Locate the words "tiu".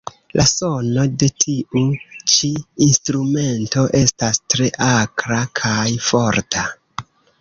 1.43-1.83